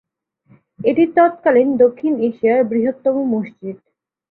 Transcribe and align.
এটি 0.79 1.03
তৎকালীন 1.17 1.69
দক্ষিণ 1.83 2.13
এশিয়ার 2.27 2.61
বৃহত্তম 2.69 3.15
মসজিদ। 3.33 3.77